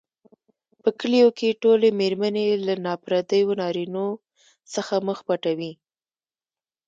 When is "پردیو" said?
3.03-3.51